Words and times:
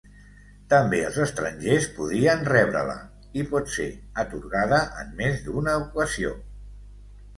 També 0.73 1.01
els 1.09 1.17
estrangers 1.25 1.85
podien 1.97 2.41
rebre-la, 2.51 2.95
i 3.41 3.45
pot 3.53 3.69
ser 3.77 3.87
atorgada 4.27 4.81
en 5.03 5.13
més 5.21 5.49
d'una 5.49 5.77
ocasió. 5.87 6.33